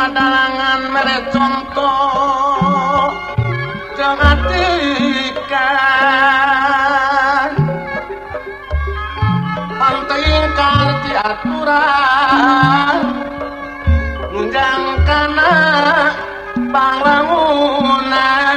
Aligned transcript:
padalangan 0.00 0.80
merek 0.96 1.28
contoh. 1.28 3.12
Jangan 4.00 4.38
pantai 9.76 10.24
kan 10.56 10.88
diaturan 11.04 12.96
nunjang 14.32 14.84
kana 15.04 15.52
bangunan 16.72 18.49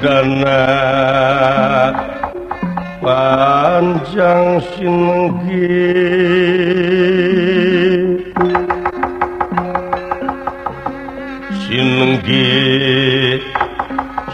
tandana 0.00 0.60
panjang 3.04 4.64
sinenggi. 4.72 5.76
Sinenggi. 11.68 12.48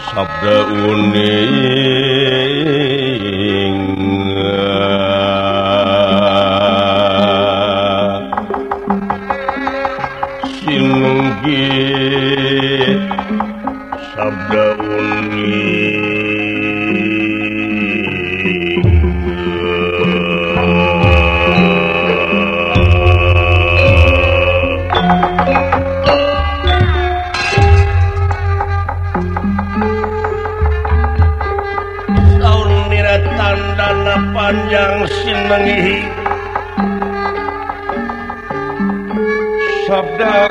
Sabda 0.07 0.57
uning 0.87 1.26
the 40.17 40.46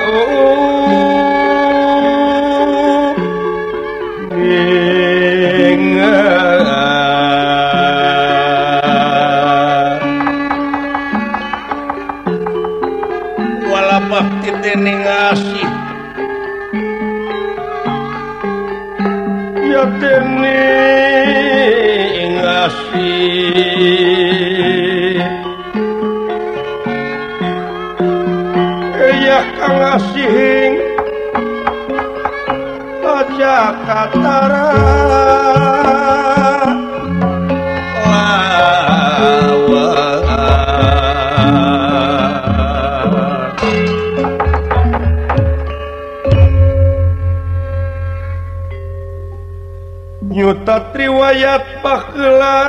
riwayat 51.26 51.82
pakla 51.82 52.62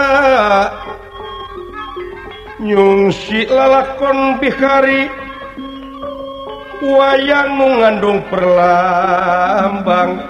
nyungsi 2.58 3.46
lalakon 3.46 4.42
bihari. 4.42 5.06
Wayang 6.82 7.54
mengandung 7.54 8.26
perlambang. 8.34 10.26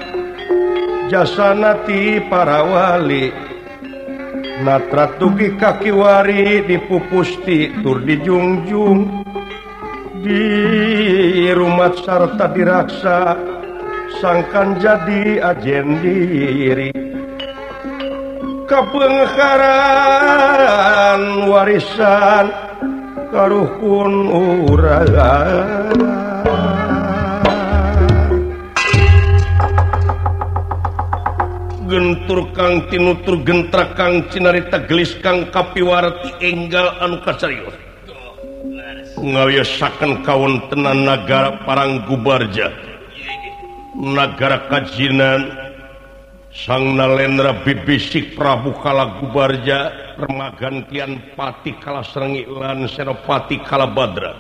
Jasanati 1.08 2.20
para 2.28 2.68
wali. 2.68 3.32
Natra 4.60 5.16
tugi 5.16 5.56
kakiwari 5.56 6.68
dipupusti 6.68 7.80
tur 7.80 8.04
dijungjung. 8.04 9.24
Di 10.20 11.48
rumah 11.56 11.96
sarta 11.96 12.52
diraksa 12.52 13.40
sangkan 14.20 14.76
jadi 14.84 15.48
ajen 15.48 15.88
diri. 16.04 17.07
kapengkaran 18.68 19.72
warisan 21.48 22.52
karuhun 23.32 24.28
uragaan 24.68 25.96
gentur 31.88 32.52
Kang 32.52 32.92
tinutur 32.92 33.40
gentra 33.48 33.96
Kang 33.96 34.28
cinarita 34.28 34.84
gelis 34.84 35.16
Kang 35.24 35.48
kapiwarti 35.48 36.36
enggal 36.44 36.92
anu 37.00 37.24
kasarius 37.24 37.72
ngawiyasaken 39.18 40.28
kawan 40.28 40.60
tenan 40.68 41.08
nagara 41.08 41.64
parang 41.64 42.04
gubarja 42.06 42.70
nagara 43.98 44.70
kajinan. 44.70 45.67
sang 46.58 46.98
nalendra 46.98 47.62
bibisik 47.62 48.34
Prabu 48.34 48.74
kala 48.82 49.22
gubarja 49.22 49.94
permagantian 50.18 51.22
pati 51.38 51.78
kala 51.78 52.02
serengi 52.02 52.50
lan 52.50 52.90
senopati 52.90 53.62
kala 53.62 53.86
badra. 53.86 54.34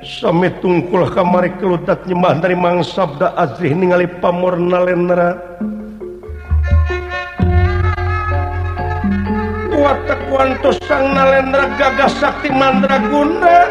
Sami 0.00 0.48
tungkul 0.64 1.12
kamari 1.12 1.52
kelutat 1.60 2.08
nyembah 2.08 2.40
dari 2.40 2.56
mangsabda 2.56 3.36
azrih 3.36 3.76
ningali 3.76 4.08
pamor 4.24 4.56
nalendra. 4.56 5.36
Watak 9.68 10.22
wanto 10.32 10.72
sang 10.88 11.12
nalendra 11.12 11.76
gagah 11.76 12.08
sakti 12.08 12.48
mandra 12.48 12.96
guna. 13.12 13.68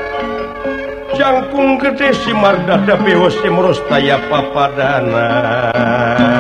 Jangkung 1.18 1.82
gede 1.82 2.14
si 2.24 2.32
mardada 2.32 2.96
bewas 2.96 3.36
papadana. 3.44 3.84
tayapapadana 3.92 6.31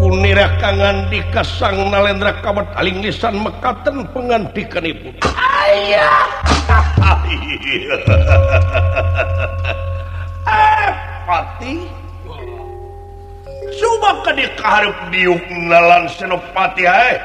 punira 0.00 0.48
kangan 0.56 1.12
di 1.12 1.20
Kasang 1.28 1.92
nalendra 1.92 2.40
kabat 2.40 2.72
aling 2.80 3.04
lisan 3.04 3.44
mekaten 3.44 4.08
pengantikan 4.16 4.88
ibu 4.88 5.12
ayah! 5.20 6.24
Eh 10.46 10.90
pati. 11.26 11.74
Coba 13.76 14.22
ke 14.22 14.32
dikarep 14.38 14.96
diuk 15.10 15.42
nalan 15.66 16.06
senopati 16.06 16.86
hai 16.86 17.18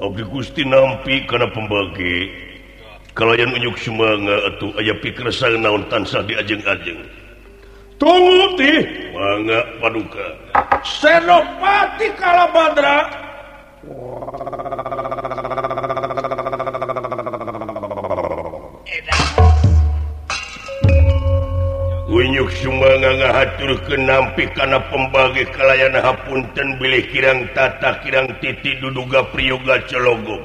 Abdi 0.00 0.24
Gusti 0.32 0.64
nampi 0.64 1.28
karena 1.28 1.44
pembagi. 1.52 2.32
Kalau 3.12 3.36
yang 3.36 3.52
unjuk 3.52 3.76
semanga 3.76 4.48
atau 4.48 4.72
ayah 4.80 4.96
pikir 4.96 5.28
saya 5.28 5.60
naon 5.60 5.84
tansah 5.92 6.24
diajeng-ajeng. 6.24 7.04
Tunggu 8.00 8.56
ti. 8.56 8.72
Mangga 9.12 9.60
paduka. 9.76 10.26
Senopati 10.80 12.08
kalabandra. 12.16 12.96
Sumangatur 22.58 23.78
kenampi 23.86 24.50
karena 24.58 24.82
pembagi 24.90 25.46
kalayan 25.54 25.94
Hapunten 25.94 26.82
bilih 26.82 27.06
kirang 27.14 27.46
tata 27.54 28.02
kirang 28.02 28.26
titi 28.42 28.74
duduga 28.82 29.22
priyoga 29.30 29.78
celogo 29.86 30.42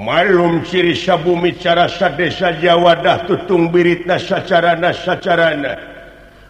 malum 0.00 0.64
ciri 0.64 0.96
sabumi 0.96 1.52
cara 1.60 1.84
sadesa 1.84 2.56
Jawadah 2.56 3.28
tutung 3.28 3.68
biritna 3.68 4.16
sacarana 4.16 4.96
sacarana 4.96 5.98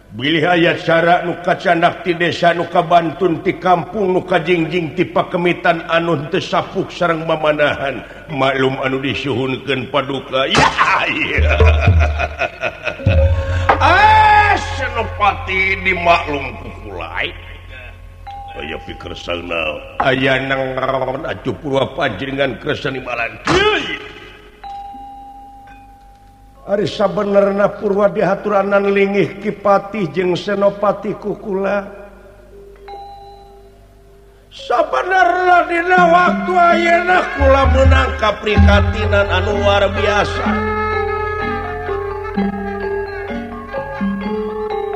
Bilih 0.09 0.41
ayat 0.41 0.81
cara 0.89 1.21
nuka 1.21 1.53
canakti 1.53 2.17
desa 2.17 2.49
nuka 2.57 2.81
Bantun 2.81 3.45
ti 3.45 3.61
kampung 3.61 4.17
nuka 4.17 4.41
jingjing 4.41 4.97
pakemitan 5.13 5.85
anu 5.85 6.17
teu 6.33 6.41
sapuk 6.41 6.89
sareng 6.89 7.29
mamanahan. 7.29 8.01
maklum 8.33 8.73
anu 8.81 8.97
disuhunkeun 9.05 9.85
paduka 9.93 10.49
ya, 10.49 10.65
ya. 11.05 11.53
Ah, 13.79 14.08
Senopati 14.89 15.85
dimaklum 15.85 16.49
kukulai 16.65 17.29
saya 18.57 18.77
pikir 18.89 19.13
sana 19.13 19.77
ayah 20.01 20.41
nang 20.49 20.73
rawan 20.81 21.29
acu 21.29 21.53
purwa 21.53 21.93
panjenengan 21.93 22.57
keresan 22.57 22.97
imbalan 22.97 23.37
Ari 26.65 26.89
sabenerna 26.89 27.69
purwa 27.77 28.09
dihaturanan 28.09 28.89
lingih 28.89 29.37
kipati 29.37 30.09
jeung 30.09 30.33
senopati 30.33 31.13
kukula 31.21 31.85
Sabenerna 34.49 35.69
dina 35.69 36.01
waktu 36.09 36.53
ayeuna 36.57 37.17
kula 37.37 37.63
menang 37.77 38.11
kaprikatinan 38.17 39.29
anu 39.29 39.61
luar 39.61 39.85
biasa. 39.93 40.45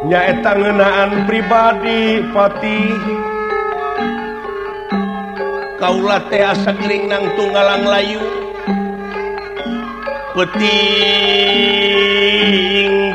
nyaeta 0.04 0.52
ngenaan 0.60 1.24
pribadi 1.28 2.20
Fatih. 2.36 3.00
Kaula 5.80 6.20
teh 6.32 6.44
asakring 6.44 7.08
nang 7.12 7.28
tunggalang 7.36 7.84
layu. 7.88 8.24
Peting 10.34 10.74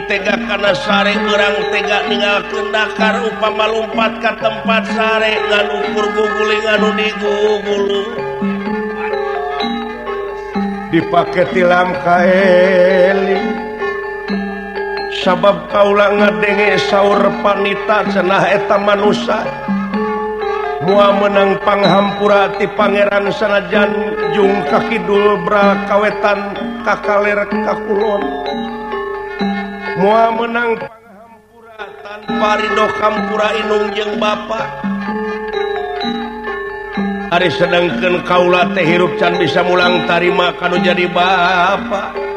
tega 0.07 0.39
kana 0.39 0.71
sare 0.71 1.19
urang 1.19 1.57
tega 1.75 2.07
ninggal 2.07 2.47
kendakar 2.47 3.27
upama 3.27 3.67
lompat 3.67 4.23
ke 4.23 4.31
tempat 4.39 4.87
sare 4.95 5.35
ngalukur 5.51 6.07
guguling 6.15 6.65
anu 6.69 6.95
digugulu. 6.95 8.03
Dipake 10.89 11.45
tilam 11.53 11.93
kaeli 12.01 13.48
sabab 15.23 15.67
Kaula 15.71 16.15
ngadenge 16.15 16.79
sauur 16.87 17.23
panita 17.43 18.07
cenah 18.11 18.45
eta 18.55 18.77
manusia 18.79 19.43
mua 20.87 21.13
menang 21.19 21.59
panghampurati 21.63 22.67
Pangeran 22.79 23.29
sanajan 23.35 23.93
Jung 24.33 24.65
kakidul 24.71 25.43
bra 25.45 25.85
kawetan 25.89 26.55
kakaler 26.87 27.45
kakulon. 27.51 28.23
Mua 29.99 30.31
menang 30.31 30.79
panghampura 30.79 31.83
tanpa 32.07 32.51
Ridho 32.63 32.87
Kampura 33.03 33.49
Inung 33.59 33.87
jeung 33.99 34.15
Bapak 34.23 34.67
Ari 37.35 37.51
sedangkan 37.51 38.23
Kaula 38.23 38.71
teh 38.79 38.87
hirup 38.87 39.19
can 39.19 39.35
bisa 39.43 39.67
mulang 39.67 40.07
tarima 40.07 40.55
kalau 40.57 40.79
jadi 40.79 41.11
Bapak 41.11 42.28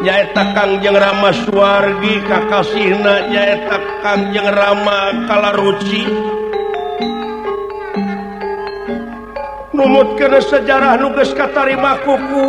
nyaeta 0.00 0.56
Kangjeng 0.56 0.96
Rama 0.96 1.30
Suwargi 1.44 2.24
Kakasihna 2.24 3.28
nyaeta 3.28 3.76
Kangjeng 4.00 4.48
Rama 4.48 5.28
Kalaruci. 5.28 6.04
Numut 9.76 10.18
ke 10.18 10.28
sejarah 10.44 11.00
nuges 11.00 11.32
katarimakuku 11.32 12.44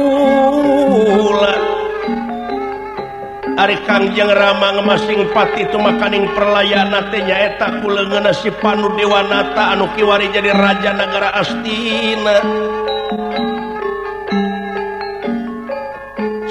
Ari 3.62 3.78
Kangjeng 3.86 4.32
Rama 4.32 4.80
ngemasing 4.80 5.30
pati 5.36 5.70
itu 5.70 5.78
makaning 5.78 6.26
perlayana 6.34 7.14
teh 7.14 7.22
nyaeta 7.22 7.84
kuleungeuna 7.84 8.32
si 8.34 8.50
Panu 8.58 8.96
Dewanata 8.96 9.76
anu 9.76 9.92
kiwari 9.94 10.32
jadi 10.34 10.56
raja 10.56 10.96
negara 10.98 11.36
Astina. 11.36 12.81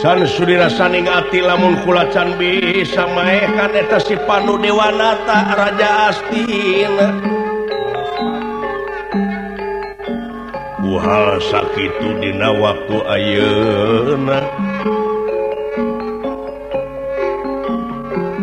San 0.01 0.25
Sudirasani 0.25 1.05
ati 1.05 1.45
lamun 1.45 1.77
kula 1.85 2.09
can 2.09 2.33
bisa 2.41 3.05
maekan 3.05 3.77
eta 3.77 4.01
si 4.01 4.17
Pandu 4.25 4.57
Dewanata 4.57 5.53
Raja 5.53 6.09
Astina 6.09 7.21
Buhal 10.81 11.37
sakitu 11.45 12.17
dina 12.17 12.49
waktu 12.49 12.97
ayeuna. 13.13 14.41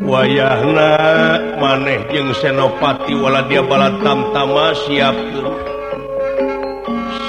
Wayahna 0.05 0.91
maneh 1.57 2.05
jeung 2.13 2.37
Senopati 2.37 3.17
wala 3.17 3.43
dia 3.49 3.65
balatam 3.65 4.29
tama 4.29 4.77
siapkeun. 4.85 5.66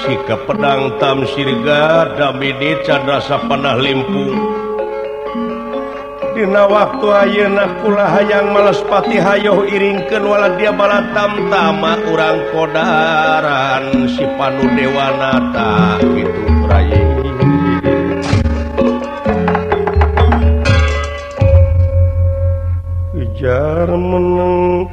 sika 0.05 0.35
pedang 0.47 0.95
tam 1.01 1.27
sirga 1.27 2.15
damidi 2.15 2.79
cadrasa 2.87 3.41
panah 3.47 3.75
limpung. 3.75 4.35
Dina 6.37 6.63
waktu 6.71 7.07
ayeunakula 7.09 8.05
hayang 8.15 8.55
malespati 8.55 9.19
hayo 9.19 9.67
iringkeun 9.67 10.23
wala 10.23 10.55
dia 10.55 10.71
bala 10.71 11.03
tamtama 11.11 11.99
urang 12.07 12.39
kodaran. 12.55 14.07
Si 14.07 14.23
panu 14.39 14.63
dewanata 14.71 15.99
kitu 15.99 16.43
rayi 16.69 17.03
ujar 23.19 23.89
meneng 23.91 24.87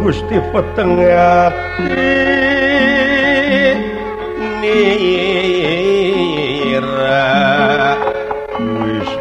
Gusti 0.00 0.40
peteng 0.48 0.96
ati 1.04 1.92
nira 4.64 5.20
wis 8.80 9.12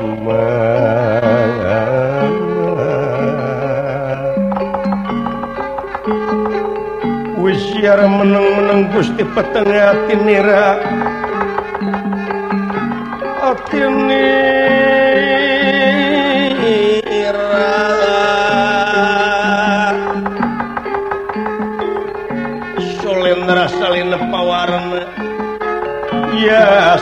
wis 7.44 7.64
yar 7.84 8.00
meneng-meneng 8.00 8.88
Gusti 8.96 9.28
peteng 9.36 9.68
ati 9.68 10.16
nira 10.16 10.80
ati 13.52 13.84
nira 13.84 14.99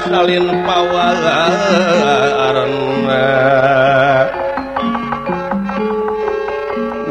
salin 0.07 0.47
pawalaan 0.63 1.51
eh. 3.11 4.23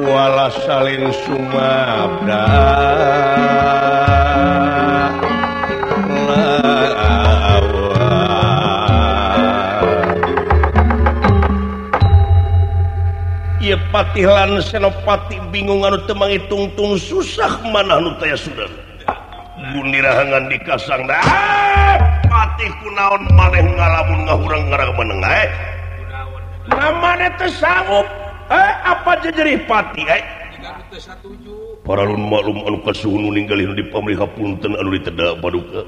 wala 0.01 0.49
salin 0.65 1.13
Sumabda. 1.25 2.45
Patilan 13.97 14.61
senopati 14.61 15.41
bingung 15.49 15.81
anu 15.81 15.97
temangi 16.05 16.37
tungtung 16.53 17.01
susah 17.01 17.65
mana 17.65 17.97
anu 17.97 18.13
taya 18.21 18.37
sudah 18.37 18.69
bundir 19.73 20.05
dikasang 20.05 20.53
di 20.53 20.59
kasang 20.61 21.09
dah. 21.09 21.56
naon 22.97 23.23
maneh 23.37 23.61
ngalamun 23.63 24.21
ngahurang 24.25 24.65
ngarang 24.73 24.93
menengah 24.97 25.33
eh? 25.45 25.49
Namanya 26.73 27.29
tersanggup 27.37 28.09
eh? 28.49 28.71
Apa 28.89 29.21
jejerih 29.21 29.61
pati 29.69 30.03
eh? 30.09 30.23
Para 31.85 32.03
lun 32.03 32.27
maklum 32.27 32.65
anu 32.65 32.81
kasuhunu 32.83 33.31
ninggalin 33.31 33.77
di 33.77 33.85
pamriha 33.93 34.25
hapunten 34.25 34.75
anu 34.75 34.97
ditedak 34.97 35.39
paduka 35.45 35.85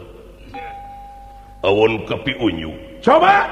awon 1.66 2.06
kapi 2.06 2.36
unyu. 2.38 2.70
Coba! 3.02 3.50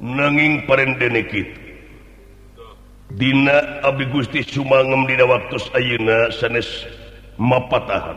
Nanging 0.00 0.64
parendene 0.64 1.20
kitu 1.28 1.60
Dina 3.20 3.82
Abi 3.84 4.08
Gusti 4.08 4.40
Sumangem 4.40 5.04
dina 5.04 5.26
waktu 5.28 5.60
Ayeuna 5.76 6.30
sanes 6.30 6.86
mapatahan. 7.36 8.16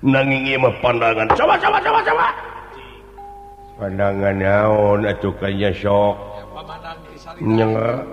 Nanging 0.00 0.48
ieu 0.48 0.58
mah 0.58 0.72
pandangan. 0.80 1.28
Coba 1.36 1.60
coba 1.60 1.78
coba 1.84 2.00
coba! 2.00 2.49
pandangan 3.80 4.36
naon 4.36 5.08
acukannya 5.08 5.72
sok 5.72 6.14
nyenger. 7.40 8.04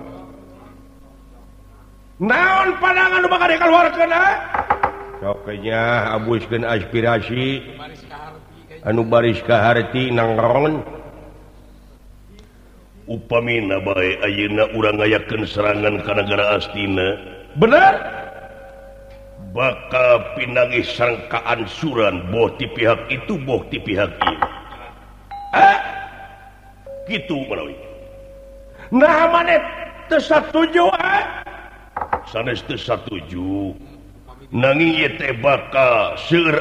Naon 2.18 2.68
pandangan 2.80 3.20
nu 3.20 3.28
bakal 3.28 3.48
dikeluarkeun 3.52 4.14
sok 5.20 5.44
nya 5.60 6.16
abuskeun 6.16 6.64
aspirasi. 6.64 7.60
Anu 8.88 9.04
baris 9.04 9.44
ka 9.44 9.60
harti 9.60 10.08
nangron 10.08 10.80
upamina 13.04 13.82
baik 13.84 14.22
ayeuna 14.24 14.64
urang 14.72 14.96
ngayakeun 14.96 15.44
serangan 15.44 16.00
ka 16.00 16.16
negara 16.16 16.56
astina. 16.56 17.08
Bener? 17.60 17.94
Bakal 19.50 20.38
pinangi 20.38 20.86
sangkaan 20.86 21.66
suran 21.66 22.30
boh 22.30 22.52
ti 22.54 22.70
pihak 22.70 23.10
itu 23.10 23.34
boh 23.42 23.64
ti 23.66 23.80
pihak 23.82 24.12
ini 24.22 24.57
Eh? 25.54 25.76
gitu 27.08 27.40
satuju 30.20 30.84
eh? 30.92 31.24
nanging 34.52 34.92
bakal 35.40 36.16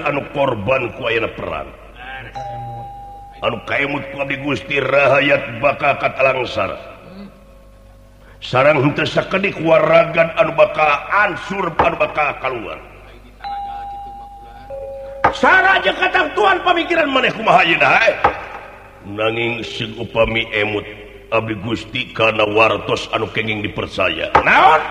anu 0.07 0.23
korban 0.31 0.91
kuana 0.95 1.29
perang. 1.35 1.69
Anu 3.43 3.57
kaimut 3.69 4.03
di 4.27 4.35
Gusti 4.41 4.79
rahaat 4.81 5.61
bakal 5.61 5.93
katalangsar. 5.99 6.71
Sarang 8.39 8.79
kedik 9.27 9.59
waragan 9.59 10.31
anu 10.39 10.55
bakal 10.55 10.89
ansur 11.11 11.73
anu 11.81 11.97
bakal 11.97 12.37
keluar 12.37 12.79
Sarah 15.35 15.81
aja 15.81 15.91
kata 15.91 16.31
Tuhan 16.33 16.63
pemikiran 16.63 17.09
maneh 17.11 17.29
kumaha 17.35 17.61
yeuna 17.67 17.99
hae. 17.99 18.09
Eh? 18.09 18.15
nanging 19.07 19.63
sing 19.63 19.95
upami 19.95 20.43
emut 20.51 20.83
Abi 21.31 21.59
Gusti 21.59 22.15
karena 22.15 22.47
wartos 22.47 23.11
anu 23.11 23.27
kenging 23.31 23.59
dipercaya. 23.59 24.31
Naon? 24.39 24.81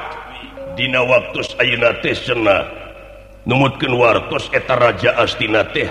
Dina 0.77 1.01
waktu 1.01 1.41
Ayeuna 1.57 1.97
teh 2.05 2.13
cenah 2.13 2.69
numutkeun 3.49 3.97
wartos 3.97 4.53
eta 4.53 4.77
Raja 4.77 5.17
Astina 5.17 5.65
teh 5.73 5.89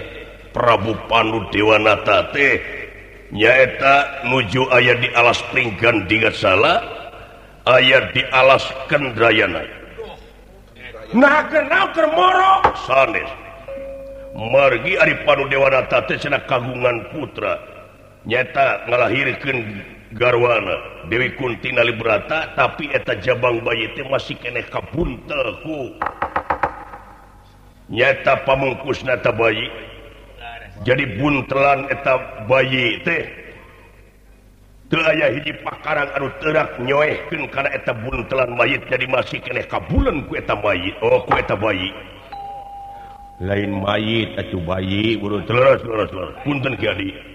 Prabu 0.54 0.94
Pandu 1.10 1.50
Dewanata 1.50 2.30
teh. 2.30 2.62
Nyaeta 3.34 4.30
nuju 4.30 4.70
aya 4.70 5.02
di 5.02 5.10
alas 5.18 5.42
Pringgan 5.50 6.06
dingat 6.06 6.38
salah 6.38 6.78
aya 7.66 8.14
di 8.14 8.22
alas 8.30 8.62
Kendrayana. 8.86 9.66
Nah 11.10 11.42
kenal 11.50 11.90
kermoro 11.90 12.70
sanes 12.86 13.26
margi 14.38 14.94
Ari 15.02 15.26
Pandu 15.26 15.50
Dewanata 15.50 16.06
teh 16.06 16.22
cenah 16.22 16.46
kagungan 16.46 17.10
putra. 17.10 17.75
nyata 18.26 18.86
ngalahirkan 18.90 19.58
garwana. 20.18 21.08
Dewi 21.10 21.38
Kuntina 21.38 21.86
Librata 21.86 22.58
tapi 22.58 22.90
eta 22.90 23.14
Jabang 23.22 23.62
bayi 23.62 23.94
teh 23.94 24.06
masih 24.10 24.38
kene 24.42 24.66
ku. 24.66 25.94
nyata 27.90 28.42
pamungkus 28.50 29.06
nata 29.06 29.30
bayi. 29.30 29.70
Jadi 30.84 31.22
buntelan 31.22 31.88
eta 31.94 32.46
bayi 32.50 33.00
teh 33.06 33.46
aya 34.96 35.28
hiji 35.34 35.52
pakarang 35.60 36.08
anu 36.16 36.32
terak 36.40 36.80
nyoehkeun 36.80 37.52
karena 37.52 37.74
eta 37.76 37.92
buntelan 37.92 38.56
mayit 38.56 38.80
jadi 38.88 39.04
masih 39.12 39.44
kene 39.44 39.68
kabulan 39.68 40.24
ku 40.30 40.40
eta 40.40 40.56
mayit 40.56 40.96
oh 41.04 41.20
ku 41.28 41.36
eta 41.36 41.58
bayi. 41.58 41.92
Lain 43.44 43.84
mayit 43.84 44.40
atuh 44.40 44.64
bayi 44.64 45.20
urut 45.20 45.44
terus 45.44 45.84
terus 45.84 46.08
terus 46.08 46.32
punten 46.48 46.80
kiadi. 46.80 47.35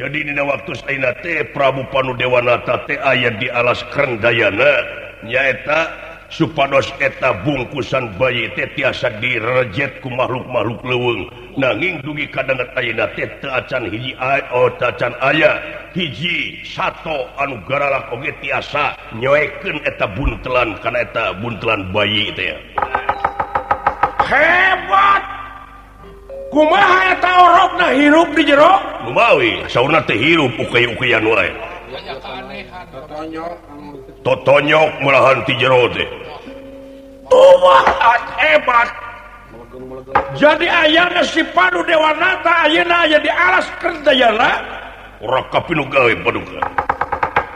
jadi 0.00 0.32
di 0.32 0.32
waktu 0.32 0.72
Prabu 1.52 1.84
Panu 1.92 2.16
Dewanata 2.16 2.88
ayat 2.88 3.36
di 3.36 3.52
alas 3.52 3.84
Kren 3.92 4.16
Dayana 4.16 4.80
nyaeta 5.20 5.92
supados 6.32 6.88
eta 7.04 7.36
bungkusan 7.44 8.16
bayi 8.16 8.48
tiasa 8.56 9.20
direjetku 9.20 10.08
makhluk-makhluk 10.08 10.80
leweng 10.88 11.28
nanging 11.60 12.00
dugi 12.00 12.32
kadang 12.32 12.56
acan 13.44 13.92
hiji 13.92 14.16
ay, 14.16 14.40
oh, 14.56 14.72
acan 14.72 15.12
aya. 15.20 15.60
Hiji 15.90 16.62
satu 16.62 17.26
garalak 17.66 18.14
Oge 18.14 18.30
tiasa 18.40 18.94
nyoeken 19.18 19.82
eta 19.82 20.06
buntelan 20.14 20.78
karena 20.78 21.02
eta 21.02 21.34
buntelan 21.42 21.90
bayi 21.90 22.30
itu 22.30 22.54
ya 22.54 22.56
hebat! 24.30 25.29
kumaha 26.50 27.14
eta 27.14 27.30
hirup 27.94 28.30
di 28.34 28.42
jero? 28.44 28.74
Lumawi 29.06 29.64
sauna 29.70 30.02
teh 30.04 30.18
hirup 30.18 30.52
ukey-ukeyan 30.58 31.24
wae. 31.26 31.50
Totonyok 34.22 34.90
melahan 35.00 35.42
ti 35.46 35.54
jero 35.56 35.88
teh. 35.90 36.06
Tuwah 37.30 37.86
hebat 38.42 38.90
jadi 40.34 40.66
ayana 40.66 41.22
si 41.26 41.42
panu 41.54 41.82
dewanata 41.86 42.66
ayana 42.66 43.06
aya 43.06 43.18
di 43.22 43.30
alas 43.30 43.66
kerdayana 43.78 44.34
jala. 44.34 44.50
Ora 45.20 45.40
kapinu 45.52 45.84
gawe 45.86 46.12
paduka. 46.24 46.58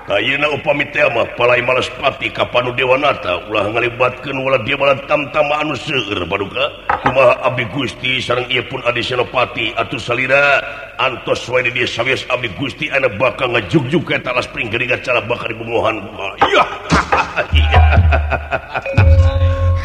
Ayeuna 0.05 0.53
upami 0.53 0.85
mah 1.17 1.25
palai 1.33 1.65
ka 1.65 2.13
kapanu 2.45 2.77
Dewanata. 2.77 3.49
Ulah 3.49 3.73
ngalibatkeun 3.73 4.37
wala 4.37 4.61
dia 4.61 4.77
bala 4.77 5.01
tamtama 5.09 5.65
anu 5.65 5.73
seueur 5.73 6.29
paduka 6.29 6.77
kumaha 7.01 7.41
abdi 7.41 7.65
Gusti 7.73 8.21
sareng 8.21 8.45
ieu 8.53 8.61
pun 8.69 8.85
Adi 8.85 9.01
Senopati. 9.01 9.73
Atuh 9.73 9.97
salira 9.97 10.61
antos 11.01 11.49
wae 11.49 11.65
di 11.65 11.73
dia 11.73 11.89
sawias 11.89 12.29
abdi 12.29 12.53
Gusti 12.53 12.93
ana 12.93 13.09
bakal 13.17 13.57
ngajugjug 13.57 14.05
ka 14.05 14.21
talas 14.21 14.45
pring 14.53 14.69
geringat 14.69 15.09
cara 15.09 15.25
bakal 15.25 15.49
dibumohan 15.49 16.05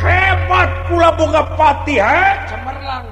hebat 0.03 0.69
kula 0.91 1.15
boga 1.15 1.47
pati 1.55 1.95
ha 1.95 2.43
cemerlang 2.43 3.07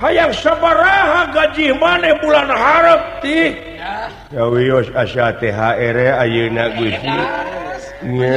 hayang 0.00 0.32
sabaraha 0.36 1.32
gaji 1.32 1.72
maneh 1.76 2.12
bulan 2.20 2.48
harap 2.52 3.24
ti. 3.24 3.56
Ya. 4.32 4.44
Wios 4.50 4.88
asa 4.92 5.32
THR 5.40 5.96
ayeuna 6.20 6.64
Gusti 6.76 7.16
nya. 8.04 8.36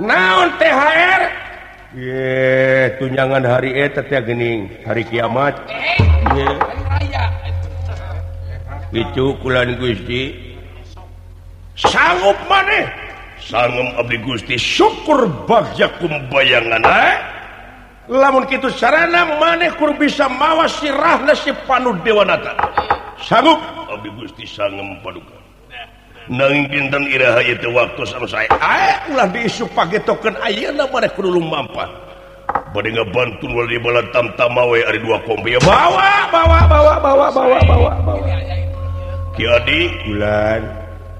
Naon 0.00 0.48
THR 0.60 1.22
ye 1.96 2.28
tunjangan 3.00 3.44
hari 3.44 3.70
eta 3.76 4.04
teh 4.04 4.20
geuning 4.20 4.68
hari 4.84 5.02
kiamat. 5.08 5.56
Ye 6.36 6.48
itu 8.90 9.38
kulan 9.40 9.78
Gusti. 9.80 10.50
Sanggup 11.80 12.36
maneh? 12.44 12.84
Sanggup 13.40 13.88
abdi 13.96 14.20
Gusti 14.20 14.60
syukur 14.60 15.24
bagja 15.48 15.88
kumbayangan 15.96 16.84
eh? 16.84 17.39
lamun 18.10 18.42
gitu 18.50 18.66
sarana 18.74 19.38
manehkur 19.38 19.94
bisa 19.94 20.26
mawa 20.26 20.66
sirah 20.66 21.22
nasib 21.22 21.54
panu 21.64 21.94
Dewanata. 22.02 22.58
Sanggup? 23.22 23.62
Abi 23.86 24.10
Gusti 24.18 24.42
sanggem 24.42 24.98
paduka. 25.06 25.38
Nanging 26.30 26.66
pinten 26.70 27.06
iraha 27.10 27.42
itu 27.42 27.70
waktu 27.70 28.02
sama 28.06 28.26
saya. 28.26 28.50
Ayo 28.58 29.14
ulah 29.14 29.26
diisu 29.30 29.66
pake 29.70 30.02
token 30.02 30.34
ayana 30.42 30.86
maneh 30.90 31.10
kudu 31.14 31.30
lumampan 31.30 31.90
bade 32.74 32.90
ngabantun 32.94 33.50
wali 33.54 33.78
dibala 33.78 34.02
tam 34.14 34.30
we 34.70 34.82
ada 34.82 34.98
dua 34.98 35.18
kombi 35.26 35.58
bawa 35.62 36.30
bawa 36.30 36.58
bawa 36.66 36.94
bawa 36.98 37.26
bawa 37.30 37.58
bawa 37.66 37.92
bawa. 38.02 38.34
Ki 39.34 39.46
Adi? 39.46 39.90
Bulan. 40.06 40.62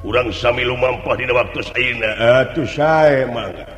Urang 0.01 0.33
sami 0.33 0.65
lumampah 0.65 1.13
dina 1.13 1.37
waktu 1.37 1.61
saya 1.61 2.09
atuh 2.41 2.65
sae 2.65 3.29
mangga 3.29 3.70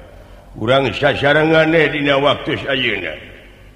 kurang 0.56 0.92
sasaranganeh 0.92 1.92
dina 1.92 2.20
waktu 2.20 2.60
sayuna 2.60 3.32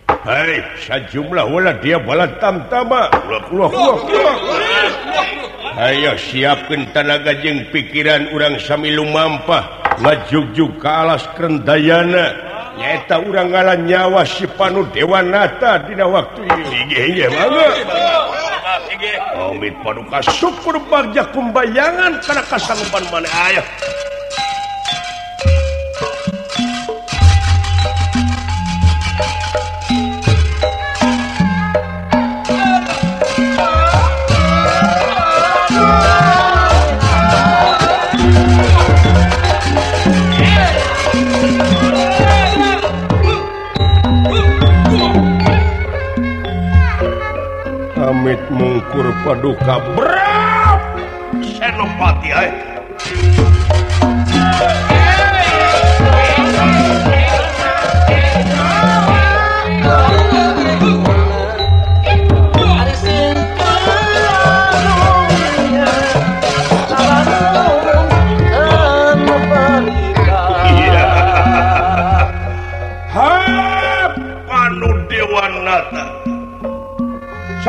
Hai 0.06 0.62
sajumlahwala 0.86 1.82
dia 1.82 1.98
bala 1.98 2.26
tamtama. 2.38 3.10
Ayo 5.76 6.14
siapkan 6.18 6.90
tanaga 6.90 7.34
jeng 7.42 7.66
pikiran 7.70 8.30
urang 8.34 8.58
Samilu 8.58 9.06
lumampah 9.06 9.66
lajugjug 10.02 10.78
ke 10.78 10.88
alas 10.90 11.26
kerendayana. 11.34 12.34
Nyata 12.74 13.22
urang 13.22 13.50
ngalan 13.54 13.86
nyawa 13.86 14.22
si 14.26 14.46
panu 14.50 14.86
Dewanata 14.90 15.86
dina 15.86 16.06
waktu 16.06 16.42
ini 16.42 17.22
Omid 19.36 19.74
paduka 19.82 20.22
syukur 20.26 20.74
bagja 20.90 21.22
kumbayangan 21.34 22.18
karena 22.22 22.42
kasanggupan 22.50 23.04
mana 23.10 23.30
ayah. 23.50 23.66
mengkur 48.50 49.10
paduka 49.26 49.82
berat 49.98 50.80
senopati 51.42 52.30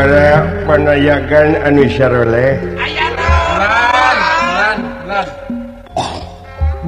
para 0.00 0.48
penayakan 0.64 1.60
anusyaoleh 1.60 2.56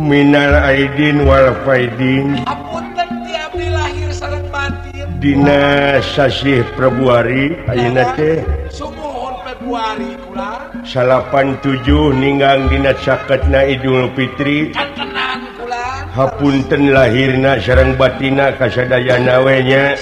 Minal 0.01 0.57
Aidin 0.65 1.29
Walfaidin 1.29 2.41
Dina 5.21 6.01
Sasih 6.01 6.65
Prabuari 6.73 7.53
Ayeuna 7.69 8.17
teh. 8.17 8.41
Salapan 10.83 11.61
tujuh 11.61 12.17
ninggang 12.17 12.67
Dina 12.73 12.97
caketna 12.97 13.69
Idul 13.69 14.09
Fitri. 14.17 14.73
Hapunten 16.17 16.97
lahirna 16.97 17.61
sarang 17.61 17.93
batina 17.95 18.57
kasadaya 18.57 19.21
nawenya 19.21 20.01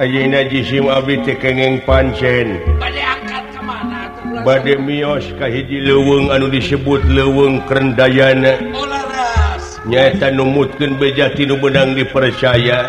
Ayeuna 0.00 0.48
jisim 0.48 0.88
abdi 0.88 1.20
teh 1.20 1.36
pancen. 1.84 2.64
Bade 4.40 4.74
mios 4.80 5.28
ka 5.36 5.52
hiji 5.52 5.84
leuweung 5.84 6.32
anu 6.32 6.48
disebut 6.48 7.04
leuweung 7.04 7.60
Krendayana. 7.68 8.56
Nyata 9.84 10.32
numutkeun 10.32 10.96
bejati 10.96 11.44
nu 11.44 11.60
benang 11.60 11.92
dipercaya. 11.92 12.88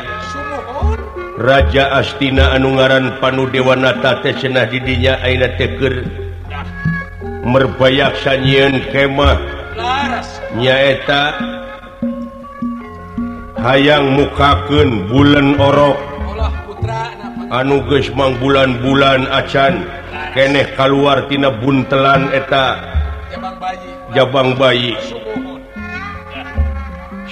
Raja 1.36 1.92
Astina 2.00 2.56
anu 2.56 2.80
ngaran 2.80 3.20
Panu 3.20 3.52
Dewanata 3.52 4.24
teh 4.24 4.32
cenah 4.40 4.70
di 4.72 4.80
dinya 4.80 5.20
ayeuna 5.20 5.60
teh 5.60 5.76
keur 5.76 6.08
merbayak 7.44 8.16
sanyieun 8.24 8.80
kemah. 8.96 9.36
Nyaeta 10.56 11.36
hayang 13.60 14.16
mukakeun 14.16 15.12
bulan 15.12 15.58
orok 15.60 16.13
anuges 17.52 18.10
mang 18.14 18.36
bulan-bulan 18.42 19.28
acan 19.30 19.86
keeh 20.34 20.68
keluartina 20.76 21.50
buntelan 21.54 22.32
eta 22.34 22.94
Jabang 24.14 24.54
bayi. 24.54 24.94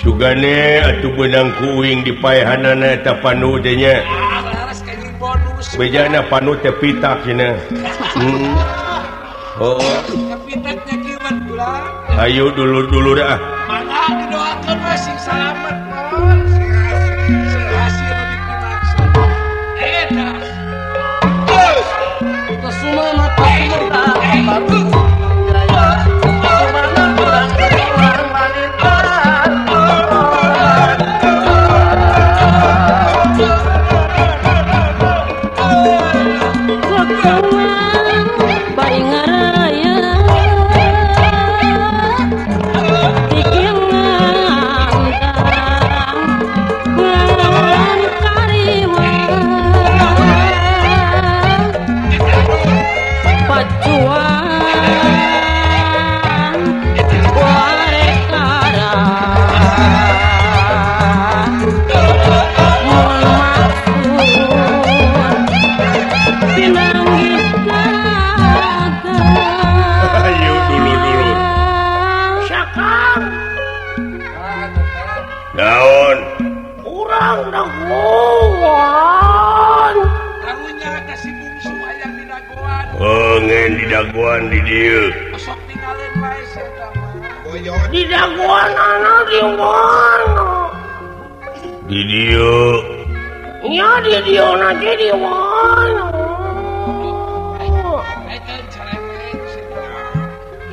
Sugane 0.01 0.81
atuh 0.81 1.13
benang 1.13 1.53
kuing 1.61 2.01
dipayahanan 2.01 2.81
eta 2.81 3.21
panunya 3.21 4.01
bejana 5.77 6.25
panu 6.25 6.57
tepitak 6.57 7.21
hmm. 7.21 8.53
oh. 9.61 9.77
Ayo 12.17 12.49
dulu-dulu 12.49 13.17
dah 13.17 13.37
my 24.41 24.59
boo 24.67 24.80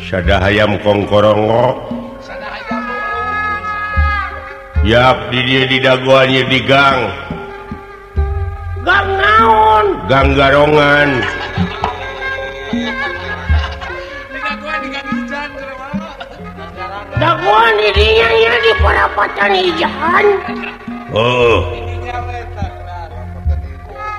sada 0.08 0.40
ayam 0.40 0.80
kongkoronggo 0.80 1.84
Yap 4.88 5.28
di 5.28 5.44
dia 5.44 5.68
di 5.68 5.84
daguannya 5.84 6.48
di 6.48 6.64
gang. 6.64 7.12
Gang 8.86 9.10
naon? 9.20 9.84
Gang 10.08 10.32
garongan. 10.32 11.08
Daguan 17.20 17.72
di 17.76 17.90
dia 18.00 18.28
ya 18.32 18.54
di 18.64 18.72
perapatan 18.80 19.52
ijahan. 19.60 20.26
Oh. 21.12 21.68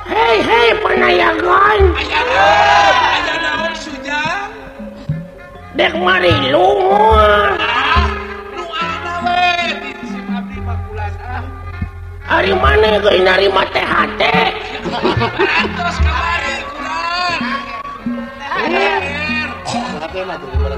Hei 0.05 0.37
hei 0.43 0.69
penayangan. 0.85 1.81
dek 5.79 5.95
mari 5.95 6.51
lunga 6.51 7.55
hari 12.27 12.51
mana 12.51 12.99
geus 12.99 13.23
narima 13.23 13.63
THT 13.71 14.21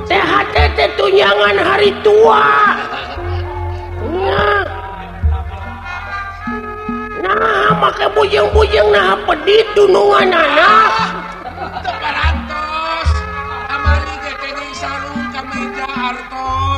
THT 0.05 0.55
teh 0.77 0.89
tunjangan 0.93 1.57
hari 1.57 1.89
tua. 2.05 2.45
Nah 7.25 7.73
make 7.73 8.05
maka 8.05 8.05
bujang-bujang 8.13 8.93
nah 8.93 9.17
pedit 9.25 9.65
dunungan 9.73 10.29
anak. 10.29 10.93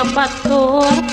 kepatung 0.00 1.09